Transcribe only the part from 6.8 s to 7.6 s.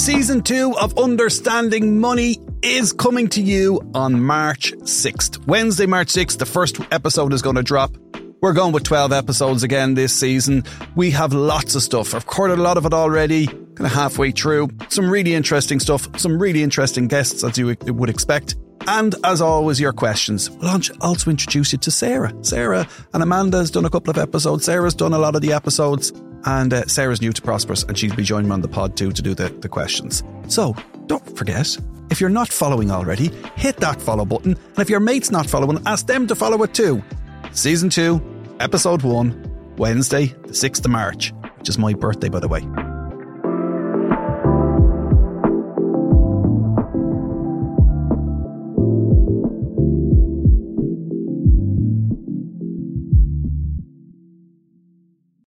episode is going